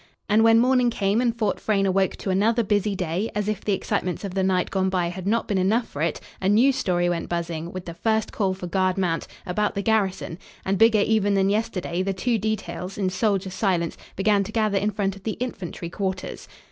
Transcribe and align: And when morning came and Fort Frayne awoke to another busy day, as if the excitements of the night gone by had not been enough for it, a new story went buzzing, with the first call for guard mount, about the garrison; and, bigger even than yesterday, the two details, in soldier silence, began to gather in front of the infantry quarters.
And 0.27 0.43
when 0.43 0.57
morning 0.57 0.89
came 0.89 1.21
and 1.21 1.37
Fort 1.37 1.59
Frayne 1.59 1.85
awoke 1.85 2.15
to 2.15 2.31
another 2.31 2.63
busy 2.63 2.95
day, 2.95 3.29
as 3.35 3.47
if 3.47 3.61
the 3.63 3.73
excitements 3.73 4.23
of 4.23 4.33
the 4.33 4.41
night 4.41 4.71
gone 4.71 4.89
by 4.89 5.09
had 5.09 5.27
not 5.27 5.47
been 5.47 5.59
enough 5.59 5.85
for 5.87 6.01
it, 6.01 6.19
a 6.41 6.49
new 6.49 6.71
story 6.71 7.07
went 7.07 7.29
buzzing, 7.29 7.71
with 7.71 7.85
the 7.85 7.93
first 7.93 8.31
call 8.31 8.55
for 8.55 8.65
guard 8.65 8.97
mount, 8.97 9.27
about 9.45 9.75
the 9.75 9.83
garrison; 9.83 10.39
and, 10.65 10.79
bigger 10.79 11.03
even 11.05 11.35
than 11.35 11.51
yesterday, 11.51 12.01
the 12.01 12.13
two 12.13 12.39
details, 12.39 12.97
in 12.97 13.11
soldier 13.11 13.51
silence, 13.51 13.95
began 14.15 14.43
to 14.43 14.51
gather 14.51 14.79
in 14.79 14.89
front 14.89 15.15
of 15.15 15.21
the 15.21 15.33
infantry 15.33 15.87
quarters. 15.91 16.47